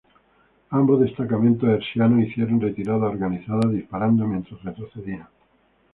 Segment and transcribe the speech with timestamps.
[0.71, 5.27] Ambos destacamentos hessianos hicieron retiradas organizadas, disparando mientras retrocedían.